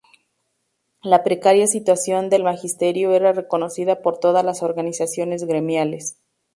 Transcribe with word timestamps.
La 1.03 1.23
precaria 1.23 1.67
situación 1.67 2.31
del 2.31 2.43
magisterio 2.43 3.11
era 3.13 3.33
reconocida 3.33 4.01
por 4.01 4.17
todas 4.19 4.43
las 4.43 4.63
organizaciones 4.63 5.43
gremiales. 5.43 6.17